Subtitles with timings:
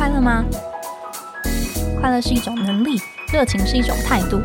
[0.00, 0.42] 快乐吗？
[2.00, 2.98] 快乐是一种能力，
[3.30, 4.40] 热情是一种态度。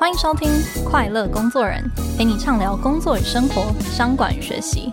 [0.00, 0.50] 欢迎收听
[0.82, 1.80] 《快乐工作人》，
[2.18, 4.92] 陪你畅聊工作与生活、商管与学习。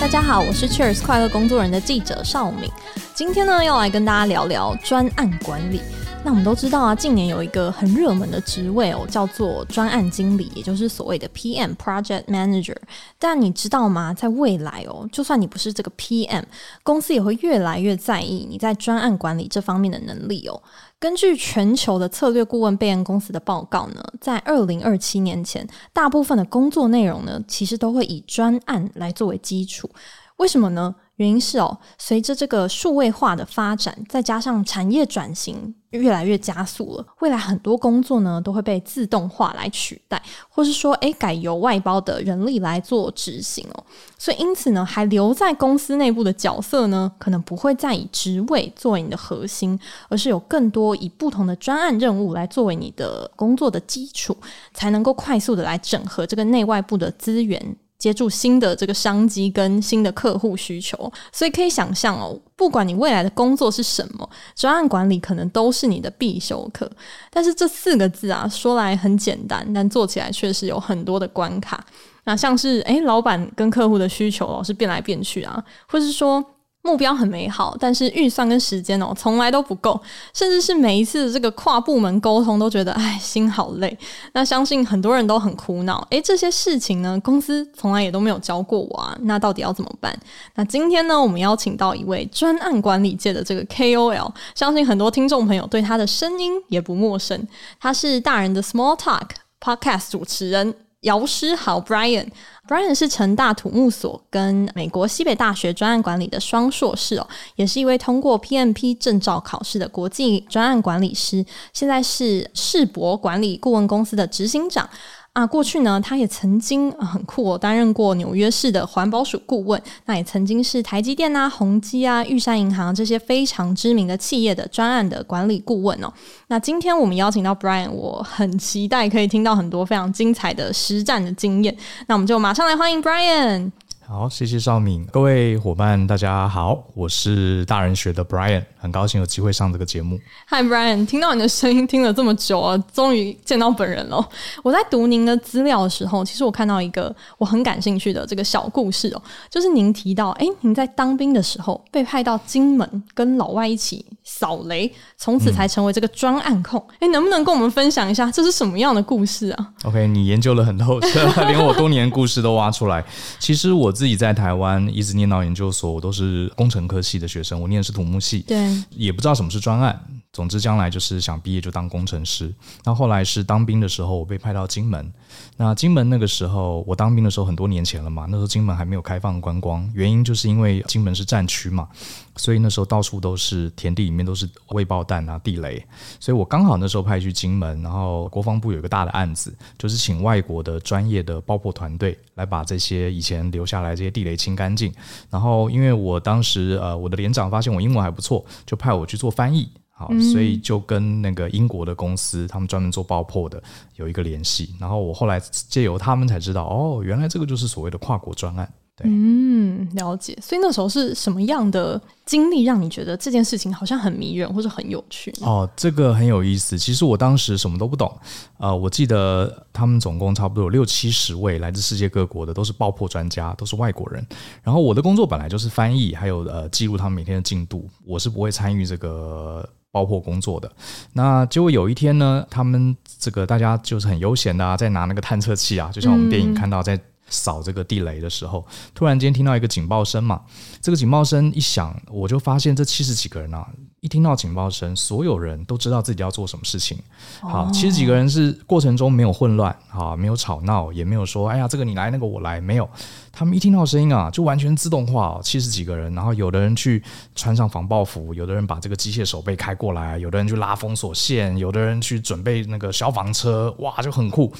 [0.00, 2.70] 大家好，我是 Cheers 快乐工作人的记者邵敏。
[3.12, 5.82] 今天呢，要来跟大家聊聊专案管理。
[6.24, 12.76] 那我们都知道啊，近年有一个很热门的职位哦，叫做专案经理，也就是所谓的 PM（Project Manager）。
[13.18, 14.14] 但你知道吗？
[14.14, 16.42] 在未来哦，就算你不是这个 PM，
[16.82, 20.62] 公司也会越来越在意你在专案管理这方面的能力哦。
[20.98, 29.90] 根据全球的策略顾问贝恩公司的报告呢，在二零二七年前，大部分的工作内容呢，其实都会以专案来作为基础。
[30.38, 30.94] 为什么呢？
[31.16, 43.84] 原因是哦，随着这个数位化的发展，再加上产业转型越来越加速了，未来很多工作呢都会被自动化来取代，或是说，诶，改由外包的人力来做执行哦。
[44.18, 49.78] 所以，因此呢，还留在公司内部的角色呢，可能不会再以职位作为你的核心，
[50.08, 54.36] 而是有更多以不同的专案任务来作为你的工作的基础，
[54.72, 57.76] 才能够快速的来整合这个内外部的资源。
[58.04, 66.90] 接触新的这个商机跟新的客户需求，所以可以想象哦，不管你未来的工作是什么，专案管理可能都是你的必修课。
[67.30, 71.82] 但是这四个字啊，说来很简单，但做起来确实有很多的关卡。
[72.24, 76.44] 那像是诶，老板跟客户的需求老是变来变去啊，或是说。
[76.84, 79.98] 目标很美好，但是预算跟时间哦，从来都不够，
[80.34, 83.98] 甚至是每一次的这个跨部门沟通都觉得，哎，心好累。
[84.34, 90.14] 那相信很多人都很苦恼，诶，这些事情呢，公司从来也都没有教过我啊，那到底要怎么办？
[90.56, 97.48] 那今天呢，我们邀请到一位专案管理界的这个 KOL，相信很多听众朋友对他的声音也不陌生，
[97.80, 102.26] 他是大人的 Small Talk Podcast 主持人姚诗豪 Brian。
[102.66, 111.44] Brian 是成大土木所跟美国西北大学专案管理的双硕士哦，也是一位通过 PMP 证照考试的国际专案管理师，
[111.74, 114.88] 现在是世博管理顾问公司的执行长。
[115.34, 126.12] 啊，过去呢，他也曾经、很酷哦，担任过纽约市的环保署顾问，那也曾经是台积电啊、宏基啊、玉山银行这些非常知名的企业的专案的管理顾问哦。
[126.46, 131.76] 那今天我们邀请到 Brian，我很期待可以听到很多非常精彩的实战的经验。
[132.06, 133.72] 那我们就马上来欢迎 Brian。
[134.06, 140.20] 好，谢谢少敏，各位伙伴，大家好，我是大人学的 Brian，很高兴有机会上这个节目。
[140.50, 144.28] Hi Brian，听到你的声音听了这么久啊，终于见到本人了。
[144.62, 156.78] 我在读您的资料的时候，其实我看到一个我很感兴趣的这个小故事哦，就是您提到，哎，您在当兵的时候被派到金门跟老外一起扫雷，从此才成为这个专案控。
[157.00, 163.02] 哎、嗯，能不能跟我们分享一下这是什么样的故事啊？OK，你研究了很透彻， 连我多年故事都挖出来。
[163.38, 163.93] 其实我。
[163.94, 169.98] 自己在台湾一直念到研究所，我都是工程科系的学生，我念的是土木系，对，也不知道什么是专案。
[170.32, 172.52] 总之，将来就是想毕业就当工程师。
[172.84, 175.12] 那后来是当兵的时候，我被派到金门。
[175.56, 181.88] 那金门那个时候，我当兵的时候很多年前了嘛，那时候金门还没有开放观光，原因就是因为金门是战区嘛，
[182.36, 185.84] 所以那时候到处都是田地里面都是未爆弹啊、地雷。
[186.18, 194.92] 所以我刚好那时候派去金门，然后国防部有一个大的案子，就是请外国的专业的爆破团队来把这些以前留下来这些地雷清干净。
[195.30, 199.70] 然后因为我当时呃我的连长发现我英文还不错，就派我去做翻译。
[199.96, 203.62] 好，所以就跟那个英国的公司，他们专门做爆破的
[203.94, 204.74] 有一个联系。
[204.80, 208.68] 然后我后来借由他们才知道，哦，原来这个就是所谓的跨国专案。
[208.96, 210.38] 对，嗯，了解。
[210.40, 215.32] 所以那时候是什么样的经历让你觉得这件事情好像很迷人或者很有趣？
[215.40, 216.78] 哦，这个很有意思。
[216.78, 218.12] 其实我当时什么都不懂。
[218.58, 224.24] 呃，我记得他们总共差不多有六七十位来自世界各国的，都是爆破专家，都是外国人。
[224.62, 227.88] 然后我的工作本来就是翻译，还有呃记录他们每天的进度。
[228.04, 229.68] 我是不会参与这个。
[229.94, 230.68] 爆破工作的，
[231.12, 236.98] 那结果有一天呢，他们这个大家就是很悠闲的啊，在拿那个探测器啊，就像我们电影看到在
[237.28, 240.42] 扫这个地雷的时候，突然间听到一个警报声嘛，
[240.80, 243.68] 这个警报声一响，我就发现这七十几个人啊。
[244.00, 246.98] 一听到警报声，所有人都知道自己要做什么事情。
[247.40, 252.86] 好，七十几个人是过程中没有混乱，好，没有吵闹，也没有说“哎呀，这个你来，那个我来”，没有。
[253.34, 255.40] 他们一听到声音啊，就完全自动化哦。
[255.42, 257.02] 七十几个人，然后有的人去
[257.34, 264.52] 穿上防爆服，有的人把这个机械手背开过来，有的人去拉封锁线，有的人去准备那个消防车，哇，就很酷。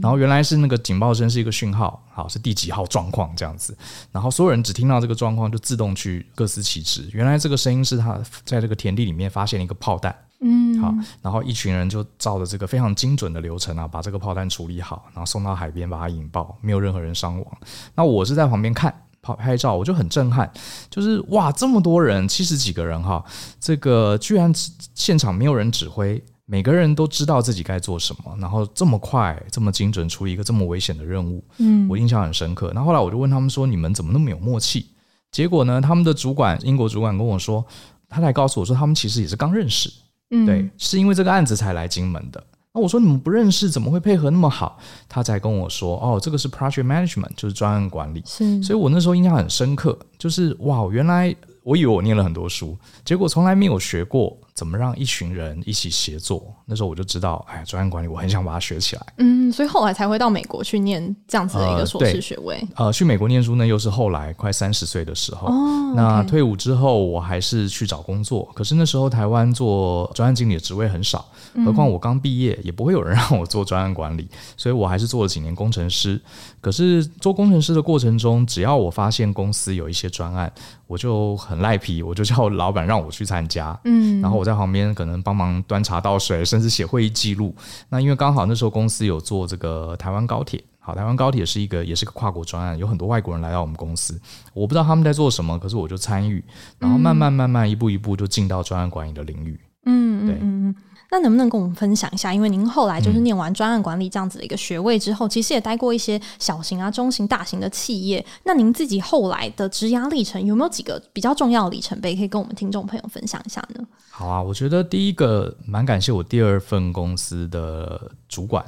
[0.00, 3.76] 然后原来是那个警报声是一个讯号，好，是第几号状况这样子。
[4.10, 7.08] 然后所有人只听到这个状况，就自动去各司其职。
[7.12, 10.92] 原来这个声音是他在这个田地里面发现了一个炮弹，嗯，好，
[11.22, 17.58] 然后一群人就照着这个非常精准的流程啊，把这个炮弹处理好，然后送到海边把它引爆，没有任何人伤亡。
[17.94, 18.92] 那我是在旁边看
[19.22, 20.50] 拍拍照，我就很震撼，
[20.90, 23.24] 就是哇，这么多人，七十几个人哈，
[23.60, 24.52] 这个居然
[24.94, 26.22] 现场没有人指挥。
[26.44, 32.72] 每个人都知道自己该做什么，然后这么快、这么精准处理一个这么危险的任务，嗯，我印象很深刻。
[32.74, 34.86] 那后来我就问他们说：“你们怎么那么有默契？”
[35.30, 37.64] 结果呢，他们的主管，英国主管跟我说，
[38.06, 39.90] 他来告诉我说，他们其实也是刚认识，
[40.32, 42.42] 嗯，对，是因为这个案子才来金门的。
[42.74, 44.78] 那我说你们不认识，怎么会配合那么好？
[45.06, 54.36] 他才跟我说：“哦，这个是 project management，就是专案管理。”是，所以我那时候印象很深刻，就是哇，原来我以为我念了很多书，结果从来没有学过。
[54.54, 56.54] 怎么让一群人一起协作？
[56.66, 59.02] 那时候我就知道，哎，专案管理我很想把它学起来。
[59.16, 62.56] 嗯，所以后来才会到美国去念这样子的一个硕士学位。
[62.76, 65.48] 呃，呃，去美国念书呢，又是后来快三十岁的时候。
[65.48, 68.48] 哦，那退伍之后，我还是去找工作。
[68.54, 71.26] 可是那时候台湾做专案经理的职位很少，
[71.64, 76.20] 何况我刚毕业，也不会有人让我做专案管理， 所以我还是做了几年工程师。
[76.60, 80.52] 可是做工程师的过程中，只要我发现公司有一些专案，
[80.86, 83.78] 我就很赖皮，我就叫老板让我去参加。
[83.84, 87.54] 嗯，然后我在旁边可能帮忙端茶倒水，甚至写会议记录。
[87.88, 94.20] 那因为刚好那时候公司有做这个台湾高铁，好，台湾高铁是一个也是个跨国专案，有很多外国人来到我们公司。
[94.52, 96.44] 我不知道他们在做什么，可是我就参与，
[96.78, 99.60] 然后慢慢慢慢一步一步就进到专案管理的领域。
[99.86, 100.38] 嗯，对。
[100.40, 100.74] 嗯
[101.12, 102.32] 那能不能跟我们分享一下？
[102.32, 108.24] 因为您后来就是念完专案管理这样子的一个学位之后，嗯、其实也待过一些小型啊、中型、大型的企业。
[108.44, 113.86] 那您自己后来的职涯历程有没有几个比较重要的里程碑可以跟我们听众朋友分享一下呢？
[114.10, 118.64] 好啊，我觉得第一个蛮感谢我第二份公司的主管。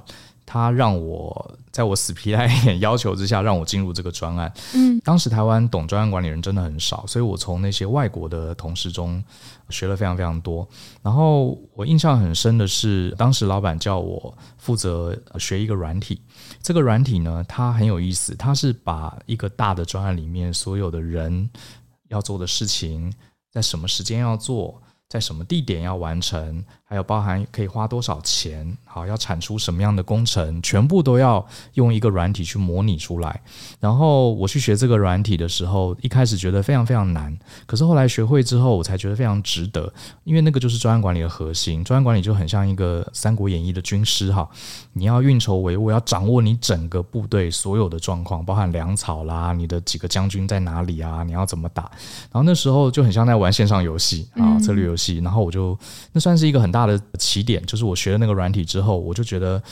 [0.46, 4.52] 他让我在我死皮赖脸要求之下，让我进入这个专案。
[4.74, 9.24] 嗯，当时台湾懂专案管理人真的很少，所以我从那些外国的同事中
[9.70, 10.68] 学了非常非常多。
[11.02, 16.20] 然后我印象很深的是，当时老板叫我负责学一个软体。
[16.62, 21.48] 这个软体呢，它很有意思，它是把一个大的专案里面所有的人
[22.08, 23.12] 要做的事情，
[23.50, 26.64] 在什么时间要做，在什么地点要完成。
[26.94, 33.40] 还有包含可以花多少钱，好，要产出什么样的工程，全部都要用一个软体去模拟出来。
[33.80, 37.36] 然后我去学这个软体的时候，一开始觉得非常非常难，
[37.66, 39.92] 可是后来学会之后，我才觉得非常值得，
[40.22, 41.82] 因为那个就是专案管理的核心。
[41.82, 44.48] 专案管理就很像一个《三国演义》的军师哈，
[44.92, 51.90] 你要运筹帷幄，要掌握你整个部队所有的状况，包含粮草啦，你的几个将军在哪里啊，你要怎么打。
[52.30, 55.18] 然后那时候就很像在玩线上游戏啊，策略游戏。
[55.18, 55.76] 然后我就
[56.12, 59.62] 那算是一个很大的起点，就是我学了那个软体之后，我就觉得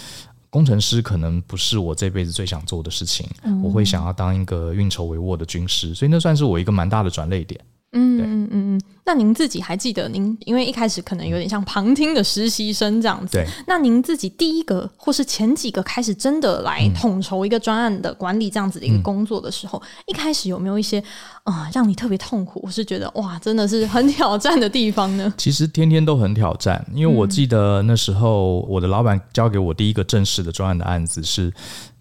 [0.50, 3.26] 工程师可能不是我这辈子最想做的事情，
[3.62, 7.60] 我会想要当一个运筹帷幄的军师，所以那算是我一个蛮大的转类点。
[7.92, 10.34] 嗯嗯嗯嗯，那您自己还记得您？
[10.46, 13.32] 因为一开始可能有点像旁听的实习生这样子。
[13.32, 13.46] 对。
[13.66, 20.98] 那您自己第一个或是前几个开始真的来统筹一个专案的管理这样子的一个工作的时候，嗯、一开始有没有一些
[21.44, 25.32] 啊、呃、让你特别痛苦，我是觉得哇真的是很挑战的地方呢？
[25.36, 31.52] 其实天天都很挑战，因为我记得那时候我的老板交给我第一个正式的专案的案子是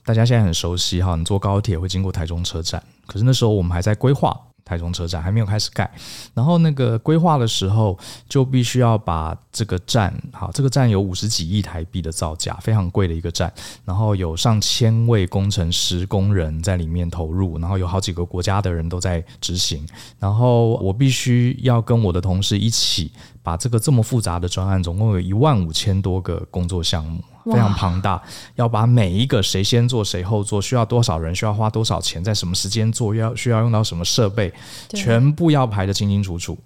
[0.06, 4.40] 大家现在很熟悉哈，你坐高铁会经过台中车站，可是那时候我们还在规划。
[4.72, 5.92] 台中车站还没有开始盖，
[6.34, 13.52] 然后那个规划的时候就必须要把这个站，好，这个站有五十几亿台币的造价，非常贵的一个站，
[13.84, 19.86] 然后有上千位工程师工人在里面投入，然后有好几个国家的人都在执行，
[20.18, 23.12] 然后我必须要跟我的同事一起
[23.44, 27.22] 把这个这么复杂的专案，总共有一万五千多个工作项目。
[27.46, 28.22] 非常庞大，
[28.56, 34.54] 要把每一个谁先做谁后做，需要多少人，需要花多少钱，在什么时间做，要需要用到什么设备，
[34.90, 36.58] 全部要排得清清楚楚。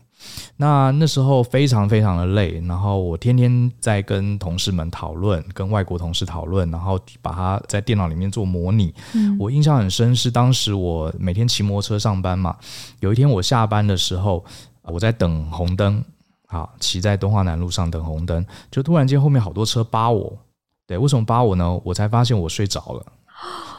[0.58, 8.91] 那那时候非常非常的累，然后我天天在跟同事们讨论，跟外国同事讨论，然后把它在电脑里面做模拟。
[9.13, 12.55] 嗯，我印象很深，是当时我每天骑摩托车上班嘛，
[13.01, 14.44] 有一天我下班的时候，
[14.84, 16.03] 我在等红灯，
[16.48, 20.36] 好，骑在东华南路上等红灯，就突然间后面好多车扒我。
[20.88, 21.80] 对，为什么扒我呢？
[21.84, 23.06] 我才发现我睡着了，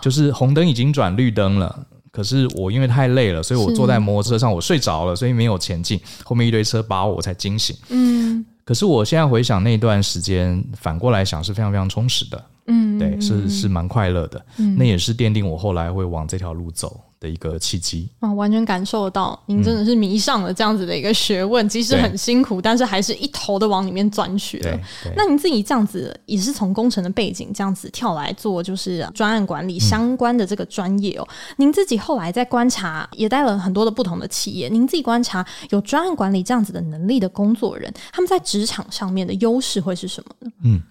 [0.01, 6.01] 就是红灯已经转绿灯了，可是我因为太累了，所以我坐在摩托车上，我睡着了，所以没有前进。
[6.25, 7.77] 后面一堆车扒我，我才惊醒。
[7.91, 12.45] 嗯，可是我现在回想那段时间，反过来想是非常非常充实的。
[12.67, 14.45] 嗯，对，是是蛮快乐的。
[14.59, 24.79] 嗯，那也是奠定我后来会往这条路走一个契机啊，完全感受到您真的是迷上了这样子的一个学问，嗯、即使很辛苦，但是还是一头的往里面钻去了。
[25.17, 31.27] 那您自己这样子也是从工程的背景这样子跳来做，就是专案管理相关的这个专业哦。
[31.29, 40.51] 嗯、您自己后来在观察，也带了很多的不同的企业，您自己观察有专案管理这样子的能力的工作人，他们在职场上面的优势会是什么呢？
[40.65, 40.83] 嗯。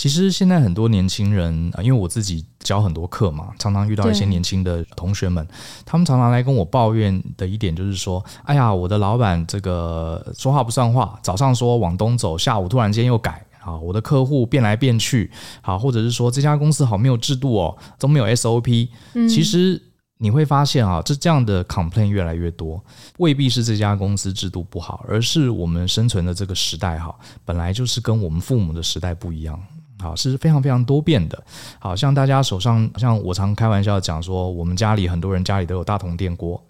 [0.00, 5.46] 其实现在很多年轻人啊，因为我自己教很多课嘛，常常遇到一些年轻的同学们，
[5.84, 15.30] 他们常常来跟我抱怨的一点就是说：“哎呀，我的老板这个说话不算话，早上说往东走，下午突然间又改啊，我的客户变来变去，
[15.60, 19.82] 好，或者是说这家公司好没有制度哦，都没有 SOP。”嗯，其实。
[20.22, 22.78] 你会发现啊，这这样的 complaint 越来越多，
[23.16, 29.58] 未必是这家公司制度不好，而是我们生存的这个时代哈，本来就是跟我们父母的时代不一样，
[30.00, 31.42] 好，是非常非常多变的。
[31.78, 36.62] 好像大家手上，像我常开玩笑讲说，我们家里很多人家里都有大同电锅，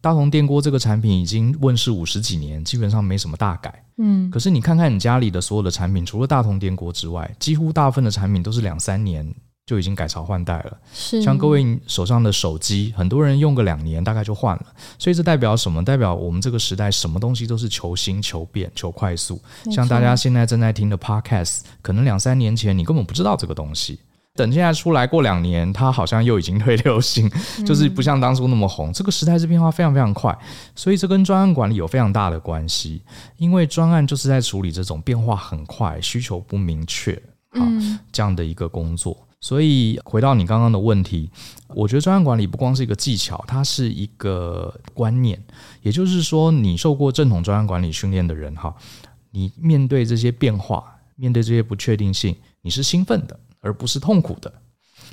[0.00, 3.82] 大同电锅这个产品已经问世五十几年，基本上没什么大改。
[3.98, 9.34] 嗯，可是你看看你家里的所有的产品，除了大同电锅之外，几乎大部分的产品都是两三年。
[9.66, 15.84] 就已经改朝换代了，是像各位手上的手机，很多人用个两年大概就换了，所以这代表什么？
[15.84, 19.40] 代表我们这个时代什么东西都是求新、求变、求快速。
[19.72, 23.98] 像大家现在正在听的 Podcast，可能两三年前你根本不知道这个东西，
[24.36, 27.28] 等现在出来过两年，它好像又已经退流行，
[27.66, 28.92] 就是不像当初那么红。
[28.92, 30.36] 这个时代是变化非常非常快，
[30.76, 33.02] 所以这跟专案管理有非常大的关系，
[33.36, 37.20] 因为专案就是在处理这种变化很快、需求不明确
[37.50, 37.66] 啊
[38.12, 39.25] 这样的一个工作。
[39.46, 41.30] 所以回到你刚刚的问题，
[41.68, 45.40] 我觉得专案管理不光是一个技巧，它是一个观念。
[45.82, 48.74] 也就是说，你受过正统专案管理训练的人，哈，
[49.30, 50.82] 你面对这些变化，
[51.14, 54.52] 面对这些不确定性，你是兴奋的，而不是痛苦的。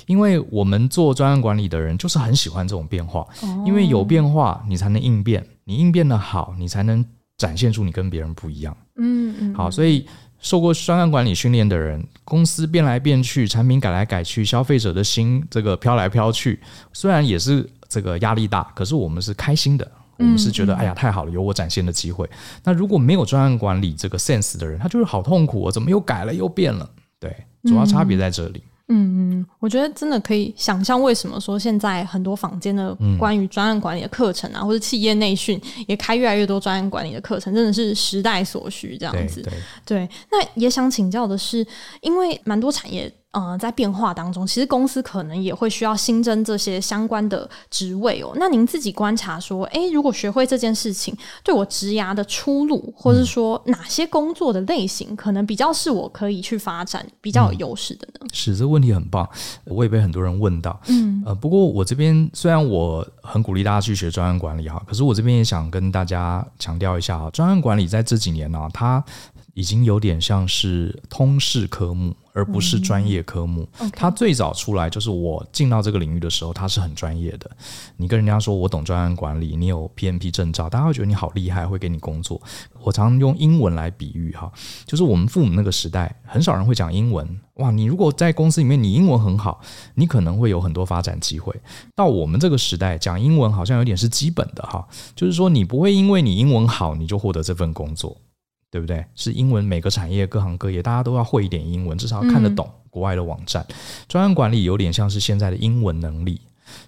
[0.06, 3.24] 因为我们做专案管理的人，就是很喜欢这种变化，
[3.64, 7.04] 因为有变化，你才能应变，你应变得好，你才能
[7.36, 8.76] 展现出你跟别人不一样。
[8.96, 10.04] 嗯嗯，好，所以。
[10.44, 16.60] 受过专案管理训练的人，公司变来变去，产品改来改去，消费者的心这个飘来飘去，
[16.92, 22.28] 虽然也是这个压力大，可是我们是开心的，我们是觉得、嗯、哎呀太好了，有我展现的机会。
[22.62, 26.86] 那如果没有专案管理这个 sense 的人，他就是好痛苦，我怎么又改了又变了？
[27.18, 27.34] 对，
[27.64, 28.62] 主要差别在这里。
[28.62, 39.42] 嗯嗯嗯，我觉得真的可以想象，为什么说现在很多坊间的关于专案管理的课程啊，嗯、或者企业内训也开越来越多专案管理的课程，真的是时代所需这样子。
[39.42, 39.52] 对，
[39.86, 41.66] 对，对，那也想请教的是，
[42.02, 43.12] 因为蛮多产业。
[43.34, 48.32] 呃，在变化当中，其实公司可能也会需要新增这些相关的职位哦。
[48.36, 51.12] 那您自己观察说，诶，如果学会这件事情，
[51.42, 58.20] 对我职涯的出路，或是说哪些工作的类型，可能比较是我可以去发展，比较有优势的呢？
[58.20, 59.28] 嗯，是，这个问题很棒，
[59.64, 60.80] 我也被很多人问到。
[60.86, 69.04] 嗯，呃，不过我这边虽然我很鼓励大家去学专案管理哈，可是我这边也想跟大家强调一下啊，专案管理在这几年呢，啊，它
[69.54, 72.14] 已经有点像是通识科目。
[72.36, 77.48] 而不是专业科目，它最早出来就是我进到这个领域的时候，它是很专业的。
[77.96, 82.42] 你跟人家说我懂专案管理，你有 PMP 证照，大家会觉得你好厉害，会给你工作。
[82.82, 84.52] 我常常用英文来比喻哈，
[84.84, 87.24] 就是我们父母那个时代，很少人会讲英文。
[87.58, 89.60] 哇，你如果在公司里面你英文很好，
[89.94, 91.54] 你可能会有很多发展机会。
[91.94, 94.84] 到我们这个时代，讲英文好像有点是基本的哈，
[95.14, 98.16] 就是说你不会因为你英文好，你就获得这份工作。
[98.74, 99.06] 对不对？
[99.14, 103.64] 是英文，每个产业、各行各业，大家都要会一点英文，至少要看得懂国外的网站。
[103.68, 103.74] 嗯、
[104.08, 106.40] 专案管理有点像是现在的英文能力，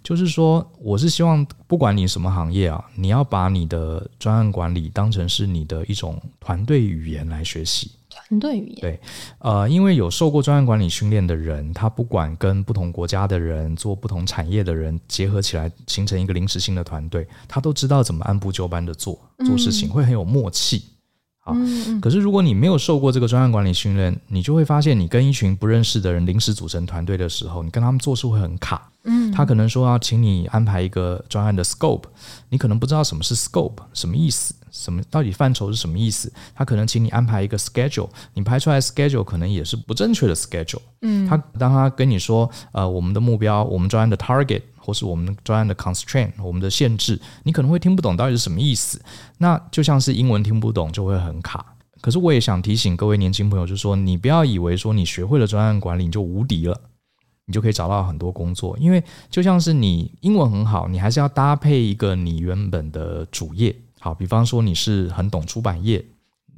[0.02, 7.92] 就是说，我是希望不管你什么行业啊，你要把你的专案管理当成是你的一种团队语言来学习。
[8.10, 9.00] 团队语言，对，
[9.38, 20.82] 呃，因为有受过专案管理训练的人，他不管跟不同国家的人、做不同产业的人结合起来，形成一个临时性的团队，他都知道怎么按部就班的做做事情，会很有默契。
[21.46, 21.54] 啊，
[22.02, 28.90] 可是如果你没有受过这个专案管理训练，你就会发现，你跟一群不认识的人临时组成团队的时候，你跟他们做事会很卡。
[29.04, 32.02] 嗯，他可能说要请你安排一个专案的 scope，
[32.48, 36.32] 你可能不知道什么是 scope，什么意思，什么到底范畴是什么意思？
[36.56, 40.80] 他可能请你安排一个 schedule，你排出来 schedule 可能也是不正确的 schedule。
[41.02, 44.62] 嗯，他当他跟你说，呃，我们的目标，我们专案的 target。
[44.86, 49.02] 或是我们专案的 constraint，我们的限制，你可能会听不懂到底是什么意思。
[49.38, 51.74] 那就像是英文听不懂就会很卡。
[52.00, 56.80] 可是我也想提醒各位年轻朋友，就是说你不要以为说你学会了专案管理你就无敌了，
[57.46, 58.78] 你就可以找到很多工作。
[58.78, 63.74] 因为就像是你英文很好，你还是要搭配一个你原本的主业。
[63.98, 66.04] 好，比方说你是很懂出版业。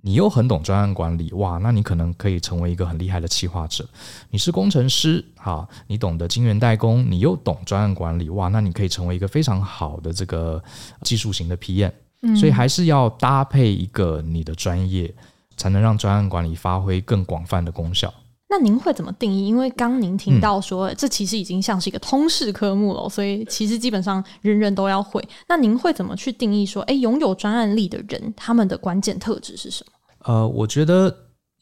[0.01, 3.89] 你又很懂专案管理，哇，那你可能可以成为一个很厉害的企划者。
[4.31, 10.63] 你是工程师，哈，你懂得晶圆代工，你又懂专案管理，哇，那你可以成为一个非常好的这个
[11.03, 11.93] 技术型的 PM。
[12.23, 15.13] 嗯，所以还是要搭配一个你的专业，
[15.57, 18.13] 才能让专案管理发挥更广泛的功效。
[18.51, 19.47] 那您会怎么定义？
[19.47, 25.23] 因为刚您听到说，这其实已经像是一个通识科目了，所以其实基本上人人都要会。
[25.47, 29.93] 那您会怎么去定义说，诶，拥有专案力的人，他们的关键特质是什么？
[30.25, 31.15] 呃，我觉得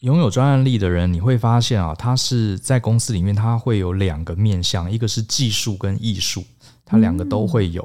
[0.03, 6.45] 拥有专案力的人，你会发现啊，他是在公司里面，他会有两个面向，一个是技术跟艺术，
[6.85, 7.83] 他两个都会有，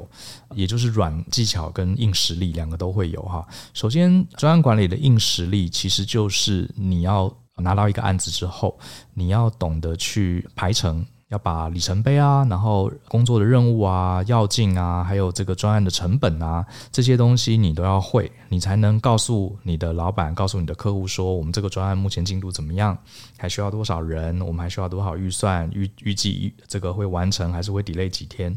[0.50, 3.44] 嗯、也就是软技巧跟硬实力两个都会有哈。
[3.74, 7.36] 首先，专案管理的硬实力其实就是你要。
[7.56, 8.78] 拿到一个案子之后，
[9.14, 22.96] 你要懂得去排程，要把里程碑啊，然后工作的任务啊、要进啊，还有这个专案的成本啊，这些东西你都要会，你才能告诉你的老板、告诉你的客户说，我们这个专案目前进度怎么样，
[23.38, 28.56] 还需要多少人，我们还需要多少预算，预预计这个会完成还是会 delay 几天，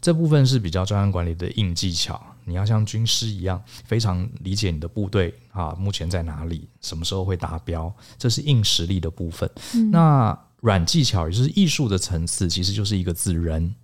[0.00, 2.20] 这部分是比较专案管理的硬技巧。
[2.46, 9.50] 你要像军师一样，非常理解你的部队啊，目前在哪里，什么时候会达标，这是硬实力的部分。
[9.74, 13.74] 嗯、那软技巧，也就是艺术的层次，其实就是一个字人，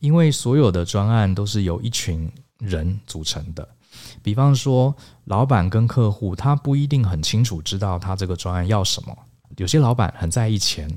[0.00, 3.66] 因为所有的专案都是由一群人组成的。
[4.22, 9.16] 比方说，老板跟客户，他不一定很清楚知道他这个专案要什么。
[9.56, 10.88] 有些老板很在意钱，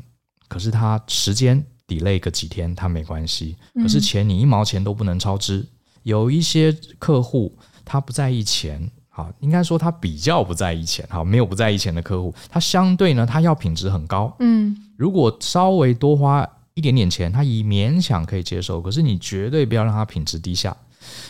[0.49, 3.55] 可是他时间 delay 个几天，他没关系。
[3.75, 5.65] 可是钱你一毛钱都不能超支。
[6.03, 20.75] 有一些客户他不在意钱，好，应该说他比较不在意钱，好，没有不在意钱的客户，他相对呢，他要品质很高，嗯，如果稍微多花一点点钱，他以勉强可以接受，可是你绝对不要让他品质低下。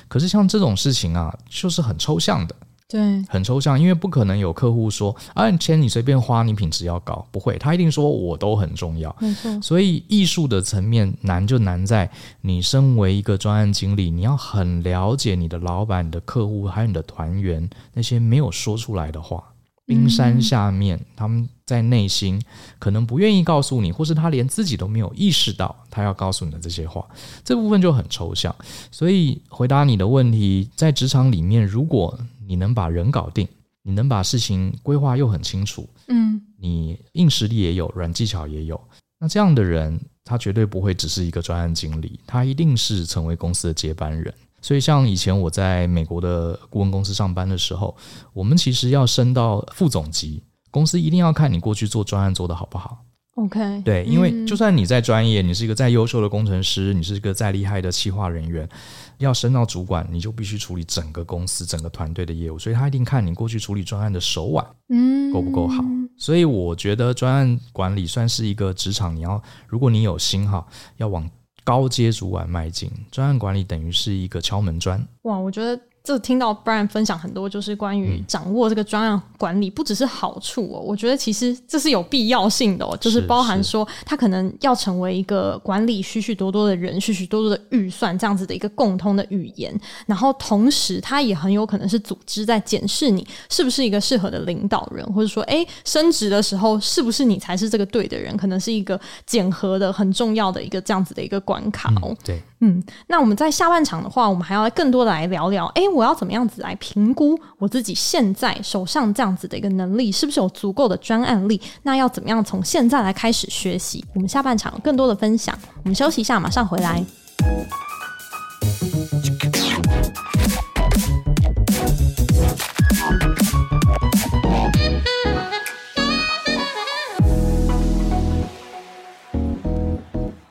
[0.08, 2.56] 可是像这种事情啊，就是很抽象的。
[2.94, 9.16] 对，很抽象，因为不可能有客户说啊，钱你随便花，你品质要高，不会，他一定说我都很重要。
[9.20, 12.08] 没错，所以艺术的层面难就难在
[12.42, 19.44] 你身为一个专案经理，你要很了解你的老板、你的客户还有你的团员那些没有说出来的话，
[19.88, 22.40] 冰山下面他们在内心
[22.78, 27.04] 可能不愿意告诉你，或是他连自己都没有意识到他要告诉你的这些话，
[27.44, 28.56] 这部分就很抽象。
[28.92, 32.16] 所以回答你的问题，在职场里面，如果
[32.48, 33.48] 你能把人搞定，
[33.82, 38.80] 你能把事情规划又很清楚，嗯，你硬实力也有，软技巧也有，
[39.20, 44.34] 那这样的人，他绝对不会只是一个专案经理，他一定是成为公司的接班人。
[44.62, 47.94] 所以，像以前我在美国的顾问公司上班的时候，
[48.32, 50.42] 我们其实要升到副总级，
[50.72, 53.04] 公司一定要看你过去做专案做得好不好。
[53.36, 58.70] OK，对，因为就算你再专业，你是一个再优秀的工程师，你是一个再厉害的企划人员。
[59.18, 65.84] 要升到主管，你就必须处理整个公司、整个团队的业务，所以他一定看你过去处理专案的手腕，嗯，够不够好。
[66.18, 70.66] 所以我觉得专案管理算是一个职场，你要如果你有心哈，
[70.98, 71.30] 要往
[71.64, 75.06] 高阶主管迈进，专案管理等于是一个敲门砖。
[75.24, 75.80] 哇，我觉得。
[76.04, 80.82] 这听到 Brian 分享很多，就是关于掌握这个专案管理，不只是好处哦。
[80.82, 89.74] 我觉得其实这是有必要性的哦，就是包含说他可能要成为一个管理许许多多的人、许许多多的预算这样子的一个共通的语言。
[90.06, 98.36] 然后同时，他也很有可能是组织在检视你是不是一个适合的领导人，或者说，哎，升职的时候是不是你才是这个对的人？
[98.36, 102.10] 可能是一个检核的很重要的一个这样子的一个关卡哦。
[102.10, 102.44] 嗯，对。
[102.66, 111.60] 嗯，那我们在下半场的话，我们还要更多的来聊聊，诶，我要怎么样子来评估我自己现在手上这样子的一个能力，是不是有足够的专案力？
[111.82, 114.06] 那要怎么样从现在来开始学习？
[114.16, 117.04] 我们下半场更多的分享，我们休息一下，马上回来。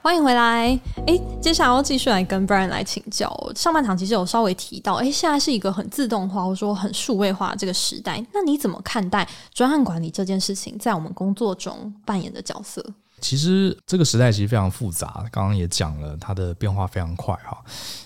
[0.03, 0.77] 欢迎回来。
[1.07, 3.33] 哎，接下来要继续来跟 Brian 来请教。
[3.55, 8.21] 上半场其实有稍微提到，哎，现在是一个很自动化或者说很数位化这个时代。
[8.35, 12.85] 那你怎么看待专案管理这件事情在我们工作中扮演的角色？
[13.21, 17.57] 其实这个时代其实非常复杂，刚刚也讲了，它的变化非常快哈。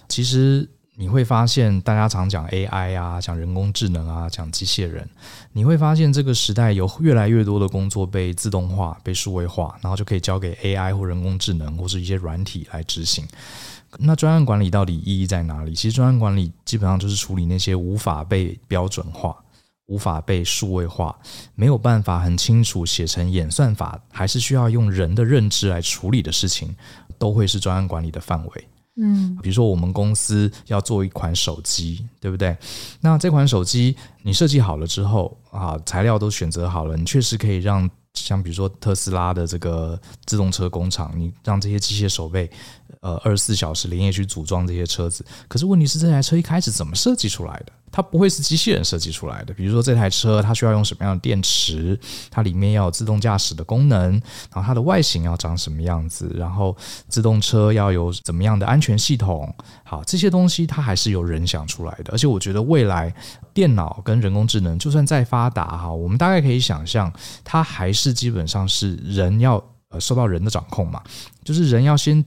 [0.07, 0.69] 其实。
[0.99, 5.07] 你会发现，大家常讲 AI 啊，讲人工智能啊，讲机械人。
[5.53, 13.27] 你会发现，这个时代有越来越多的工作被自动化、被数位化，然后就可以交给 AI 或人工智能或是一些软体来执行。
[13.99, 15.75] 那专案管理到底意义在哪里？
[15.75, 19.37] 其实专案管理基本上就是处理那些无法被标准化、
[19.89, 21.15] 无法被数位化、
[21.55, 26.75] 没有办法很清楚写成演算法，还是需要用人的认知来处理的事情，
[27.19, 28.69] 都会是专案管理的范围。
[28.97, 32.57] 嗯，比如说我们公司要做一款手机，对不对？
[33.01, 42.51] 那这款手机你设计好了之后啊，材料都选择好了，你确实可以让像比如说特斯拉的这个自动车工厂，你让这些机械手背。
[43.07, 47.73] 呃，二十四小时连夜去组装这些车子，可是问题是这台车一开始怎么设计出来的？
[47.93, 49.55] 它不会是机器人设计出来的。
[49.55, 51.97] 比如说这台车它需要用什么样的电池，
[52.33, 54.11] 它里面要有自动驾驶的功能，
[54.53, 56.77] 然后它的外形要长什么样子，然后
[57.09, 59.55] 自动车要有怎么样的安全系统。
[59.85, 62.11] 好，这些东西它还是由人想出来的。
[62.11, 63.15] 而且我觉得未来
[63.55, 67.13] 电脑跟人工智能就算再发达哈，我们大概可以想象，
[67.45, 71.01] 它还是基本上是人要呃受到人的掌控嘛，
[71.45, 72.25] 就是人要先。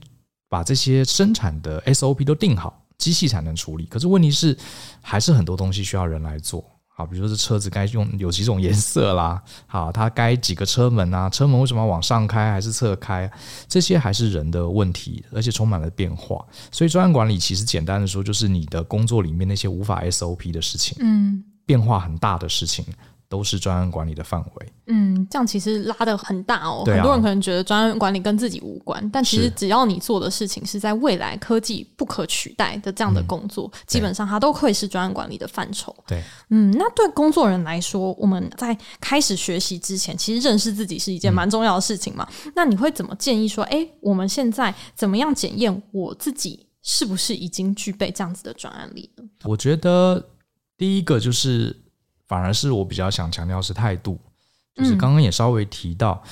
[0.50, 3.86] 把这些生产的 SOP 都定好，机器才能处理。
[3.86, 4.54] 可是问题是，
[5.00, 6.62] 还是很多东西需要人来做。
[6.88, 11.30] 好，比如说这车子该用有几种颜色啦，好，它该几个车门啊？
[11.30, 13.30] 车门为什么要往上开还是侧开？
[13.68, 16.44] 这些还是人的问题，而且充满了变化。
[16.72, 22.84] 所以专案管理其实简单的说，就是你的工作里面那些无法 SOP 的事情，嗯，变化很大的事情。
[23.30, 24.72] 都是专案管理的范围。
[24.88, 26.82] 嗯，这样其实拉的很大哦。
[26.84, 35.94] 啊、很多人可能觉得专案管理跟自己无关，但其实只要你做的事情是在未来科技不可取代的这样的工作，嗯、基本上它都会是专案管理的范畴。
[36.08, 42.28] 对，嗯，那对工作人来说，我们在开始学习之前，其实认识自己是一件蛮重要的事情嘛。
[42.46, 49.24] 嗯、那你会怎么建议说，哎，我们现在怎么样检验我自己是不是已经具备这样子的专案力呢？
[49.44, 50.30] 我觉得
[50.76, 51.79] 第一个就是。
[52.30, 54.16] 反而是我比较想强调是态度，
[54.76, 56.22] 就是刚刚也稍微提到，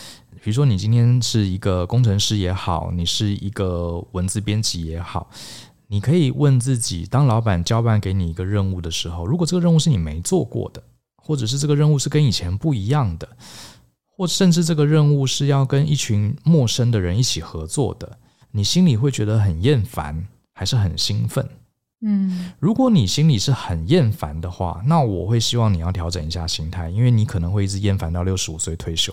[0.40, 5.28] 比如说你今天是一个工程师也好，你是一个文字编辑也好，
[5.88, 10.80] 你可以问自己，当老板交办给你一个任务的时候，如果这个任务是你没做过的，
[11.16, 13.28] 或者是这个任务是跟以前不一样的，
[14.06, 18.16] 或甚至这个任务是要跟一群陌生的人一起合作的，
[18.52, 21.44] 你心里会觉得很厌烦，还是很兴奋？
[22.00, 29.12] 嗯，如果你心里是很厌烦的话，那我会希望你要调整一下心态，因为你可能会一直厌烦到六十五岁退休，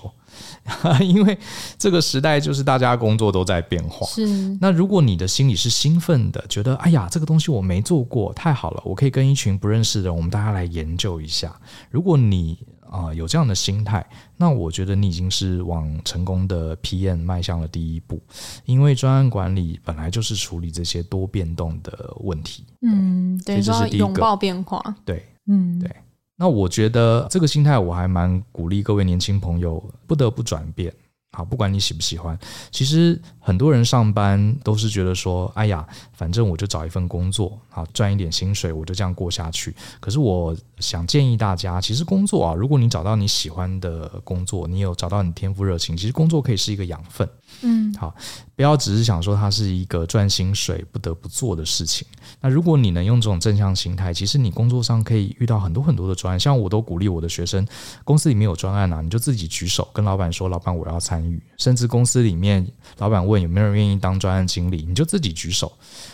[1.01, 1.35] 因为
[1.79, 4.05] 这个时代就是大家工作都在变化。
[4.05, 4.27] 是，
[4.61, 11.55] 那如果你的心里是兴奋的，觉得哎呀，这个东西我没做过，太好了，我可以跟一群不认识的人，我们大家来研究一下。
[11.89, 14.05] 如果你啊，有这样的心态，
[14.37, 18.21] 那我觉得你已经是往成功的 PM 迈向了第一步，
[18.65, 22.65] 因为专案管理本来就是处理这些多变动的问题。
[22.81, 24.81] 嗯，对，这是第一个，拥抱变化。
[25.03, 25.89] 对，嗯，对。
[26.37, 30.93] 那我觉得这个心态，我还蛮鼓励各位年轻朋友不得不转变。
[31.35, 32.37] 好，不管你喜不喜欢，
[32.71, 39.75] 其实很多人上班都是觉得说，哎呀，反正我就找一份工作，好赚一点薪水，我就这样过下去。
[39.99, 47.29] 可是我想建议大家，其实工作啊，如果你找到你喜欢的工作，你有找到你天赋热情，其实工作可以是一个养分。
[47.61, 48.15] 嗯，好，
[48.55, 52.07] 不要只是想说它是一个赚薪水不得不做的事情。
[52.39, 56.39] 那如果你能用这种正向心态，其实你工作上可以遇到很多很多的专案。
[56.39, 57.67] 像我都鼓励我的学生，
[58.03, 61.41] 公司里面有专案啊，你就自己举手跟老板说，老板我要参与。
[61.57, 62.65] 甚至公司里面
[62.97, 65.71] 老板问有没有人愿意当专案经理，你就自己举手。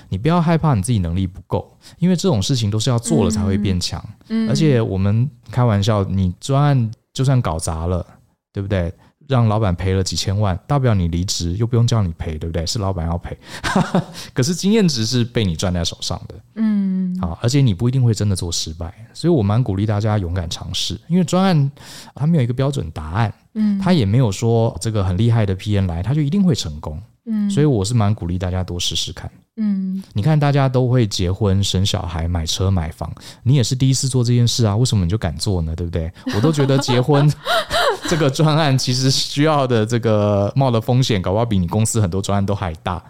[0.10, 4.04] 你不要害怕你自己能力不够，因为这种事情都是要做了才会变强。
[4.30, 8.06] 嗯，而且我们开玩笑，你专案就算搞砸了，
[8.52, 8.92] 对不对？
[9.28, 12.66] 让老板赔了几千万，大不了你离职，又不用叫你赔，对不对？
[12.66, 13.38] 是老板要赔，
[14.34, 21.72] 可是经验值是被你赚在手上的，嗯，好，而且你不一定会真的做失败，所以我蛮鼓励大家勇敢尝试，因为专案
[22.14, 29.32] 它没有一个标准答案，嗯，它也没有说这个很厉害的 P N 来，他就一定会成功，嗯，所以我是蛮鼓励大家多试试看。
[29.58, 34.76] 嗯，你看，大家都会结婚、生小孩、买车、买房，你也是第一次做这件事啊？
[34.76, 35.76] 为什么你就敢做呢？
[35.76, 36.12] 对不对？
[36.36, 37.32] 我都觉得结婚
[38.10, 43.04] 这个专案其实需要的这个冒的风险，搞不好比你公司很多专案都还大。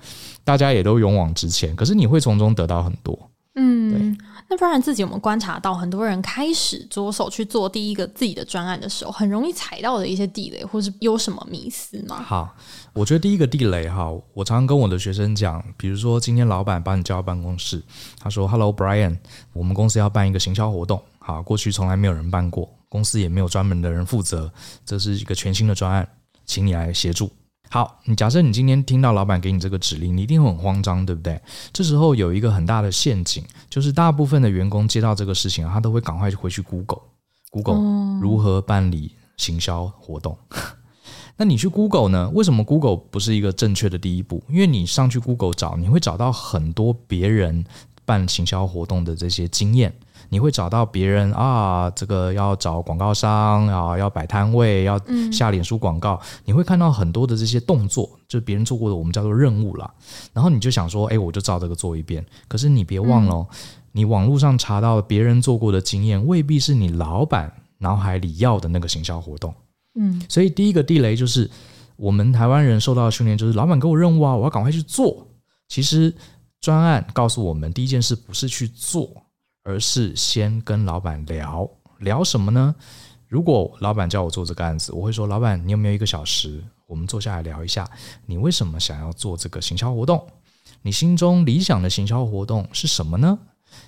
[0.43, 3.17] 大家也都勇往直前，可是你会从中得到很多。
[3.55, 4.25] 嗯，对。
[4.49, 12.21] 那不然自己有没有观察到，很多人开始着手去做第一个自己的专案的时候，很容易踩到的一些地雷，或是有什么迷思吗？
[12.21, 12.55] 好，
[12.93, 17.81] 我觉得第一个地雷哈，我常常跟我的学生讲，比如说今天老板把你叫到办公室，
[18.19, 19.17] 他说：“Hello Brian，
[19.53, 24.51] 我们公司要办一个行销活动，好，过去从来没有人办过，公司也没有专门的人负责，
[24.85, 26.07] 这是一个全新的专案，
[26.45, 27.31] 请你来协助。”
[27.69, 31.41] 好，你假设你今天听到老板给你这个指令，你一定会很慌张，对不对？
[31.71, 40.33] 这时候有一个很大的陷阱，就是大部分的员工接到这个事情，他都会赶快回去 Google，Google Google 如何办理行销活动。
[40.33, 40.57] 哦、
[41.37, 42.29] 那你去 Google 呢？
[42.33, 44.43] 为什么 Google 不是一个正确的第一步？
[44.47, 47.65] 因为你上去 Google 找，你会找到很多别人
[48.05, 49.93] 办行销活动的这些经验。
[50.29, 54.97] 你会找到别人啊，这个要找广告商啊，要摆摊位，要
[55.29, 56.17] 下脸书广告。
[56.21, 59.91] 嗯、你会看到很多的这些动作，就是别人做过的，我们叫做任务啦。
[60.31, 62.25] 然后你就想说，哎，我就照这个做一遍。
[62.47, 63.47] 可是你别忘了，嗯、
[63.91, 69.53] 你网络上查到别人做过的经验，未必是你老板脑海里要的那个行销活动。
[69.95, 71.49] 嗯，所以第一个地雷就是
[71.95, 75.27] 我们台湾人受到的训练，就是老板给我任务啊，我要赶快去做。
[75.67, 76.13] 其实
[76.59, 79.09] 专案告诉我们，第一件事不是去做。
[79.63, 82.73] 而是先跟老板聊聊什么呢？
[83.27, 86.63] 如果老板叫我做这个案子，我会说：“老板，你有没有一个小时？
[86.87, 87.87] 我们坐下来聊一下，
[88.25, 90.25] 你为什么想要做这个行销活动？
[90.81, 93.37] 你心中理想的行销活动是什么呢？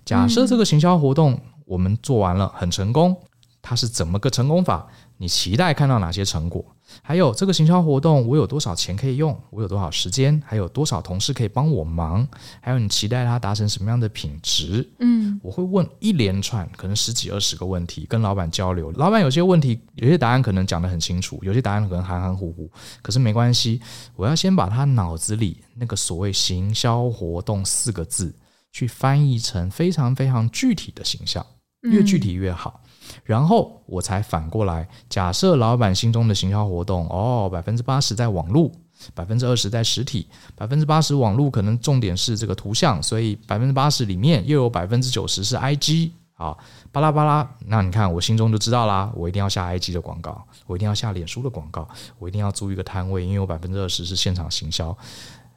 [0.05, 3.19] 假设这个行销活动我们做完了很成功，
[3.63, 4.86] 它是怎么个成功法？
[5.17, 6.63] 你期待看到哪些成果？”
[7.02, 9.36] 还有这个行销活动，我有多少钱可以用？
[9.49, 10.39] 我有多少时间？
[10.45, 12.28] 还有多少同事可以帮我忙？
[12.60, 14.88] 还有你期待他达成什么样的品质？
[14.99, 18.91] 嗯，我会问一连串，可能十几二十个问题，跟老板交流。
[18.91, 22.69] 老板有些问题，有些答案可能讲得很清楚，有些答案可能含含糊糊。
[23.02, 23.82] 可是没关系，
[24.17, 28.36] 我要先把他脑子里那个所谓行销活动四个字，
[28.73, 31.43] 去翻译成非常非常具体的形象，
[31.84, 32.82] 越具体越好。
[33.23, 38.71] 然后我才反过来假设老板心中的行销活动哦，百分之八十在网络，
[39.13, 46.57] 百分之二十在实体，百分之八十网络可能重点是这个图像，所以百分之八十里面又有百分之九十是 IG 啊，
[46.91, 47.49] 巴拉巴拉。
[47.67, 51.87] 那你看我心中就知道啦，我一定要下 IG 的广告，我一定要下脸书的广告，
[52.19, 54.95] 我一定要租一个摊位，因为我百分之二十是现场行销。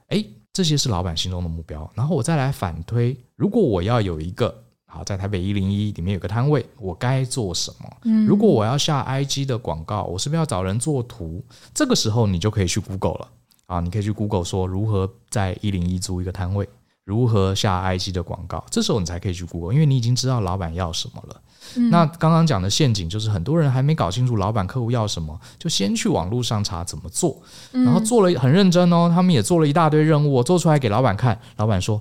[0.09, 1.91] 诶，这些是老板心中的目标。
[1.95, 4.63] 然后我再来反推，如果我要有一个。
[4.89, 7.97] 好，在台北一零一里面有个摊位，我该做什么？
[8.05, 11.45] 嗯，如果我要下 IG 的广告，我是不是要找人做图？
[11.75, 13.29] 这个时候你就可以去 Google 了
[13.67, 16.67] 啊，你可以去 Google 说如何在一零一租一个摊位，
[17.05, 18.65] 如何下 IG 的广告。
[18.71, 21.41] 这时候你才可以去 Google，因为你已经知道老板要什么了。
[21.77, 27.37] 嗯，那刚刚讲的陷阱就是很多人还没搞清楚老板客户要什么，就先去网络上查怎么做，
[27.73, 32.01] 然后做了很认真哦，他们也做了一大堆任务，做出来给老板看，老板说。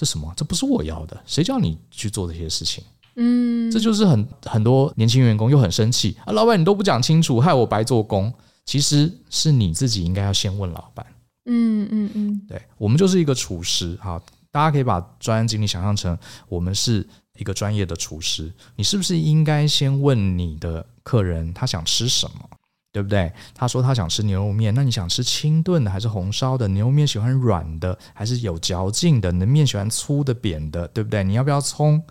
[0.00, 0.32] 这什么？
[0.34, 2.82] 这不是我要的，谁叫你去做这些事情？
[3.16, 6.32] 嗯，这就是很很多年轻员工又很生气啊！
[6.32, 8.32] 老板你都不讲清楚，害我白做工。
[8.64, 11.04] 其实是你自己应该要先问老板。
[11.44, 14.18] 嗯嗯嗯，对，我们就是一个厨师哈，
[14.50, 16.16] 大家可以把专案经理想象成
[16.48, 17.06] 我们是
[17.38, 22.48] 一个专业的厨师，你是不是应该先问你的客人他想吃什么？
[22.92, 23.32] 对不对？
[23.54, 26.66] 他说他想吃牛肉面，那你想吃清炖的还是红烧的？
[26.68, 29.30] 牛肉面喜欢软的还是有嚼劲的？
[29.30, 30.88] 你的面喜欢粗的扁的？
[30.88, 31.22] 对不对？
[31.22, 32.02] 你要不要葱？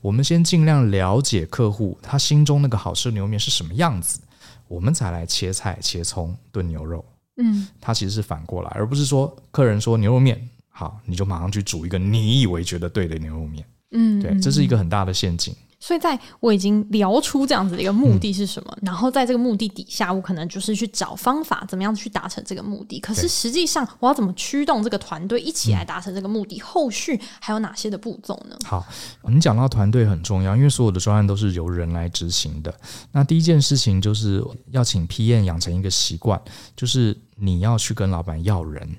[0.00, 4.20] 我们先尽量了解客户他心中那个好吃的牛肉面是什么样子，
[4.68, 7.04] 我们才来切菜切葱炖牛肉。
[7.38, 13.64] 嗯，他其实是反过来，而不是说客人说牛肉面好，你就马上去煮一个你以为觉得对的牛肉面。
[13.92, 15.54] 嗯，对，这是一个很大的陷阱。
[15.78, 22.98] 所以，在我已经聊出这样子的一个目的是什么，嗯、然后在这个目的底下，我可能就是去找方法，怎么样去达成这个目的。
[22.98, 26.56] 可是实际上，我要怎么驱动这个团队一起来达成这个目的？
[26.58, 28.56] 嗯、后续还有哪些的步骤呢？
[28.64, 28.84] 好，
[29.28, 32.74] 你讲到团队很重要，因为所有的专案都是由人来执行的。
[33.12, 36.40] 那第一件事情就是要请 PM 养成一个习惯，
[36.74, 38.96] 就是你要去跟老板要人。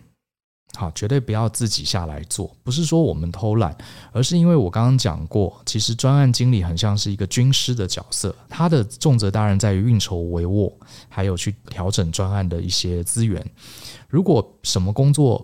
[0.78, 2.56] 好，绝对不要自己下来做。
[2.64, 3.76] 不是说我们偷懒，
[4.12, 10.72] 而是因为我刚刚讲过，其实专案经理很像是一个军师的角色，他的重责当然在于运筹帷幄，
[11.10, 13.44] 还有去调整专案的一些资源。
[14.08, 15.44] 如果什么工作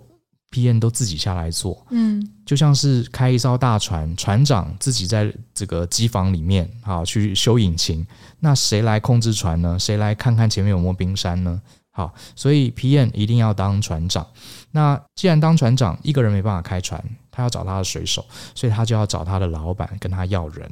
[0.52, 8.06] PM 都自己下来做，嗯，就像是开一艘大船，船长自己在这个机房里面啊去修引擎，
[8.40, 9.80] 那谁来控制船呢？
[9.80, 11.60] 谁来看看前面有没有冰山呢？
[11.96, 14.26] 好，所以 PM 一定要当船长。
[14.72, 18.26] 那既然当船长，一个人没办法开船，他要找他的水手，
[18.56, 20.70] 所以他就要找他的老板跟他要人。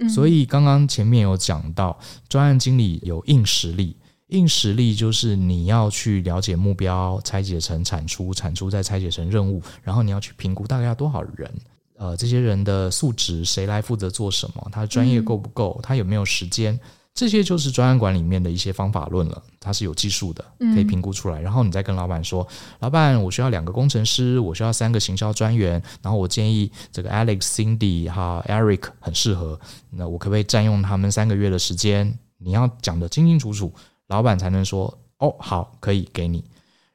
[0.00, 1.96] 嗯、所以刚刚前面有讲到，
[2.28, 3.96] 专案经理有硬实力，
[4.30, 11.48] 硬实力就是你要去了解目标，拆解成产出，产出再拆解成任务，然后你要去评估大概要多少人，
[11.96, 16.76] 呃，这些人的素质，谁来负责做什么，他的专业够不够，他有没有时间。
[17.14, 21.40] 这些就是专案管里面的一些方法论了，它是有技术的，可以评估出来。
[21.40, 22.44] 然后你再跟老板说
[22.80, 25.80] ：“老板，我需要两个工程师，我需要三个行销专员。
[26.02, 29.56] 然后我建议这个 Alex、Cindy 哈 Eric 很适合。
[29.90, 32.18] 那我可不可以占用他们三个月的时间？
[32.38, 33.72] 你要讲得清清楚楚，
[34.08, 36.44] 老板才能说哦，好，可以给你。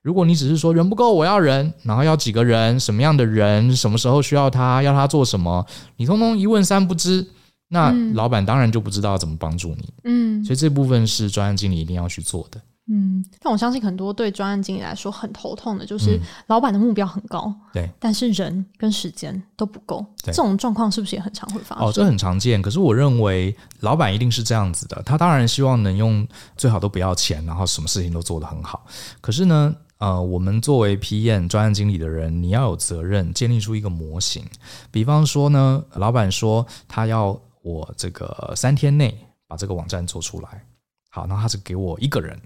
[0.01, 7.25] 如果你只是说人不够，我要人，然后要几个人，什么样的人，什么时候需要他，要他做什么，你通通一问三不知。”
[7.69, 12.60] 那老板当然就不知道怎么帮助你，嗯，所以这部分是专案经理一定要去做的。
[12.91, 20.03] 嗯，但我相信很多对专案经理来说很头痛的，就是老板的目标很高，嗯、对，但是人跟时间都不够。
[20.23, 21.86] 这种状况是不是也很常会发生？
[21.86, 22.60] 哦，这很常见。
[22.60, 26.27] 可是我认为老板一定是这样子的，他当然希望能用
[26.58, 28.84] 最好都不要钱，然后什么事情都做得很好。
[29.21, 34.43] 可是呢，呃，我们作为 PM 专案经理的人，你要有责任建立出一个模型。
[34.89, 39.17] 比方说呢，老板说他要我这个三天内
[39.48, 40.65] 把这个网站做出来，
[41.10, 42.39] 好，那他只给我一个人。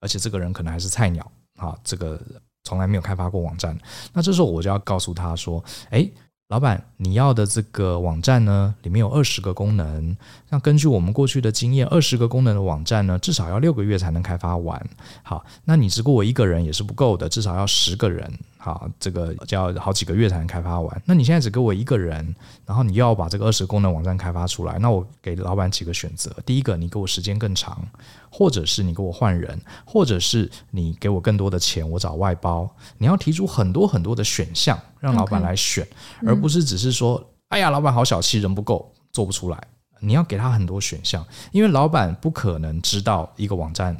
[0.00, 2.18] 而且这个人可能还是菜鸟啊，这个
[2.64, 3.78] 从来没有开发过网站。
[4.14, 6.10] 那这时候我就要告诉他说：“哎，
[6.48, 10.16] 老板，你要的这个网站呢，里面有二十个功能。
[10.50, 14.84] 那根据我们过去的经验，二十个功能的网站呢，至少要六个月才能开发完。
[15.22, 18.30] 好，那你只雇我一个人也是不够的，至少要十个人。”
[18.62, 21.02] 好，这个就要好几个月才能开发完。
[21.06, 22.34] 那你现在只给我一个人，
[22.66, 27.82] 然后你又要把这个二十功能网站开发出来，那我给老板几个选择：第一个，你给我时间更长，
[28.30, 32.68] 或者是你给我换人，或者是你给我更多的钱，我找外包。
[32.98, 35.82] 你要提出很多很多的选项，让老板来选
[36.20, 36.28] ，Okay.
[36.28, 39.58] 而不是只是说：嗯、哎呀，老板好小气，人不够，做不出来。
[40.00, 43.96] 你要给他很多选项，因为老板不可能知道一个网站。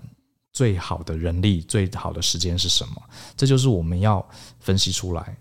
[0.52, 3.00] 最好的人力，最好的时间是什么？
[3.36, 4.22] 这就是我们要
[4.58, 5.36] 分析出来，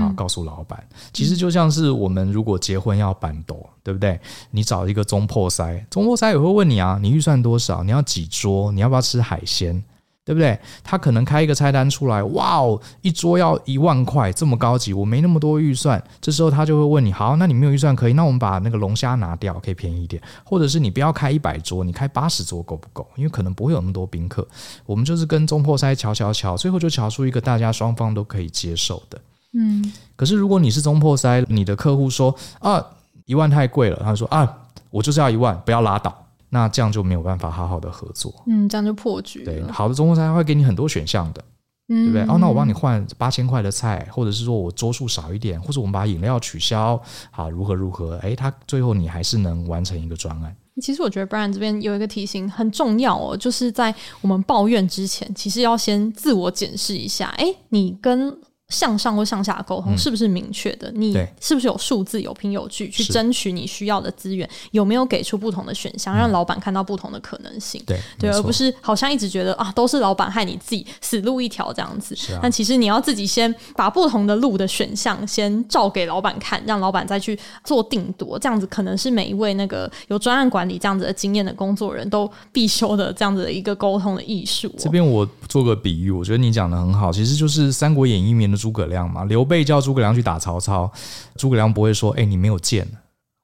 [0.00, 0.88] 啊，告诉老板。
[1.12, 4.18] 其实就像是我们如果结婚要办桌，对不对？
[4.52, 7.82] 你找一个中破塞，中破塞也会问你啊，你预算多少？
[7.82, 8.70] 你要几桌？
[8.70, 9.82] 你要不要吃海鲜？
[10.26, 10.58] 对不对？
[10.82, 16.02] 他可能开一个菜单出来，哇哦，一桌要一万块，这么高级，我没那么多预算。
[16.20, 23.06] 这时候他就会问你，好，那你没有预算可以，那我们把那个龙虾拿掉，可以便宜一点，或者是你不要开一百桌，你开八十桌够不够？
[23.14, 24.44] 因为可能不会有那么多宾客。
[24.84, 29.20] 我们就是跟中破塞瞧瞧瞧，最后就瞧出一个大家双方都可以接受的。
[29.52, 29.92] 嗯。
[30.16, 32.84] 可是如果你是中破塞，你的客户说啊，
[33.26, 34.58] 一万太贵了，他说啊，
[34.90, 36.25] 我就是要一万，不要拉倒。
[36.50, 39.44] 那这样就没有办法好好的合作，嗯，这样就破局。
[39.44, 41.44] 对，好的中餐会给你很多选项的，
[41.88, 42.34] 嗯，对不对？
[42.34, 48.16] 哦，那我帮你换八千块的菜，或者是说我桌数少一点，或者我们把饮料取消，好，如何如何？
[48.18, 50.56] 哎，他最后你还是能完成一个专案。
[50.82, 58.38] 其实我觉得 Brian 这边有一个提醒很重要哦，就是在我们抱怨之前，其实要先自我检视一下，哎，你跟。
[58.68, 60.90] 向上或向下沟通是不是明确的？
[60.90, 64.48] 嗯、你是不是有数字、有凭有据去争取你需要的资源？
[64.72, 67.80] 有没有给出不同的选项，让老板看到不同的可能性？
[67.86, 72.16] 对对，而不是好像一直觉得啊，都是老板害你自己死路一条这样子。
[72.42, 78.36] 但其实你要自己先把不同的路的选项先照给老板看，让老板再去做定夺。
[78.36, 84.74] 这样子可能是每一位那个有专案管理这样子的经验的工作人都必修的这样子的一个沟通的艺术、哦。
[84.78, 88.66] 这边我做个比喻，我觉得你讲的很好，其实就是《三国演义》里面的。
[88.66, 90.90] 诸葛亮嘛，刘备叫诸葛亮去打曹操，
[91.36, 92.84] 诸葛亮不会说：“哎、欸，你没有剑，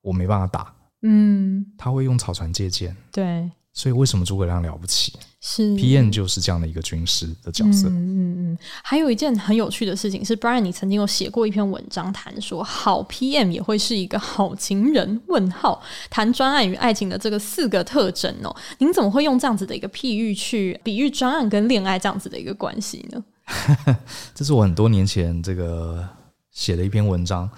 [0.01, 0.75] 我没办法打。”
[1.07, 2.97] 嗯，他会用草船借箭。
[3.13, 5.13] 对，所以为什么诸葛亮了不起？
[5.41, 7.89] 是 PM 就是这样的一个军师的角色。
[7.89, 8.59] 嗯嗯嗯。
[8.83, 15.21] 还有一件很有趣的事情是，Brian，你曾经有写过一篇文章，谈说好 PM 也会是一个好情人？
[15.29, 18.55] 问号，谈专案与爱情的这个四个特征哦。
[18.79, 23.25] 您怎么会用这样子的一个譬喻去比喻专案跟恋爱这样子的一个关系呢？
[24.35, 26.07] 这是我很多年前这个
[26.51, 27.49] 写的一篇文章。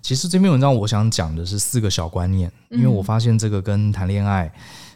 [0.00, 4.50] 其实这篇文章我想讲的是四个小观念，因为我发现这个跟谈恋爱、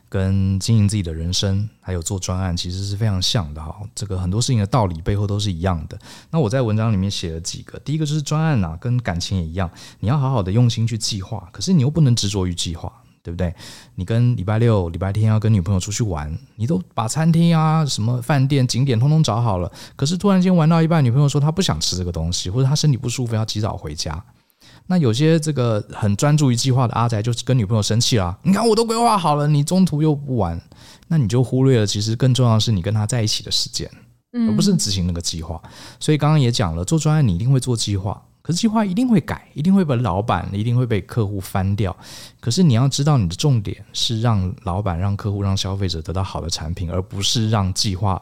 [0.09, 3.77] 跟经营自己的人生，还有做专案，其实是非常像的哈。
[3.95, 5.99] 这个很多事情的道理背后都是一样的。
[6.31, 12.91] 那我在文章里面写了几个，第一个就是专案啊，跟感情也一样，你要好好的用心去计划，可是你又不能执着于计划。
[13.23, 13.55] 对不对？
[13.95, 24.23] 你跟礼拜六、礼拜天要跟女朋友出去玩，你都把餐厅啊、什么饭店、景点通通找好了，可是突然间玩到一半，女朋友说她不想吃这个东西，或者她身体不舒服要及早回家。
[24.87, 28.37] 那有些这个很专注于计划的阿宅，就是跟女朋友生气了。
[28.43, 30.61] 你看我都规划好了，你中途又不玩，
[31.07, 33.89] 那你就忽略了其实更重要的是你跟他在一起的时间，
[34.33, 35.63] 而不是执行那个计划。
[36.01, 38.21] 所以刚刚也讲了，做专案你一定会做计划。
[38.43, 41.97] 可是计划一定会改，一定会被老板，一定会被客户翻掉。
[42.41, 48.21] 可是你要知道，你的重点是让老板、让客户、让消费者得到好的产品，而不是让计划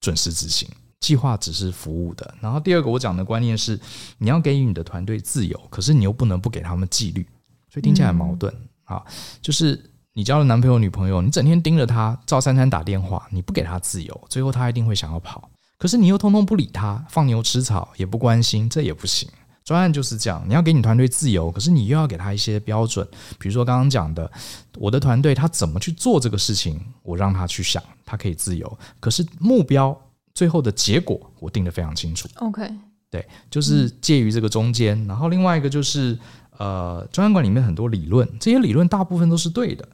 [0.00, 0.68] 准时执行。
[1.00, 2.34] 计划只是服务的。
[2.40, 3.78] 然后第二个我讲的观念是，
[4.18, 7.26] 你要给予你的团队自由，可是你又不能不给他们纪律。
[7.68, 9.02] 所以听起来很矛盾啊。
[9.40, 15.50] 就是你交了男朋友、女朋友，你整天盯着他，赵三三打电话，你不给他自由，最后他一定会想要跑。
[15.76, 19.28] 可是你又通通不理他，放牛吃草也不关心，这也不行。
[19.64, 23.06] 专案就是这样，你要给你团队自由，可是你又要给他一些标准，
[23.38, 24.28] 比如说刚刚讲的，
[24.76, 29.96] 我的团队他怎么去做这个事情，我让他去想，他可以自由，可是目标
[30.34, 32.28] 最后的结果我定得非常清楚。
[32.36, 32.68] OK，
[33.08, 35.00] 对，就是介于这个中间。
[35.04, 36.18] 嗯、然后另外一个就是，
[36.58, 39.88] 呃，专案管里面很多理论，这些理论大部分都是对的，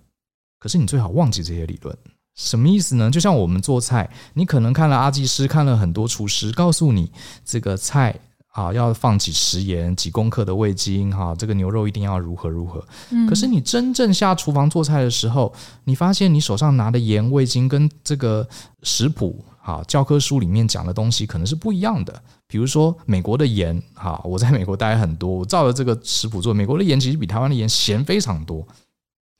[0.58, 1.94] 可是你最好忘记这些理论。
[2.36, 3.10] 什么意思呢？
[3.10, 7.12] 就像我们做菜，你可能看了阿技师，看了很多厨师，告诉你
[7.44, 8.18] 这个菜。
[8.52, 12.84] 啊，要放几食盐，几公克的味精，哈，这个牛肉一定要如何如何。
[13.10, 15.52] 嗯，可是你真正下厨房做菜的时候，
[15.84, 18.48] 你发现你手上拿的盐、味精跟这个
[18.82, 22.22] 食谱、哈教科书里面讲的东西可能是不一样的。
[22.48, 28.66] 比如说美国的盐，哈，我在美国待很多，我照着这个食谱做，美国的盐其实比台湾的盐咸非常多。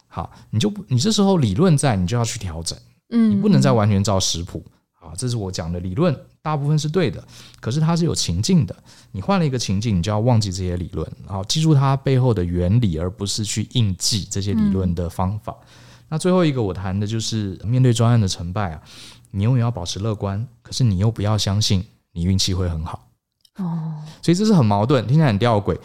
[0.07, 2.79] 好，你就你这时候理论在，你就要去调整，
[3.11, 4.65] 嗯，你不能再完全照食谱。
[5.09, 7.23] 啊，这是我讲的理论，大部分是对的，
[7.61, 8.77] 可是它是有情境的。
[9.13, 15.57] 你换了一个情境，你就要忘记这些理论，然后记住它背后的原理，而不是去硬记这些理论的方法。
[15.61, 15.67] 嗯、
[16.11, 18.83] 那最后一个我谈的就是面对专案的成败啊，
[19.31, 23.09] 你永远要保持乐观，可是你又不要相信你运气会很好。
[23.57, 25.77] 哦，所以这是很矛盾，听起来很吊诡。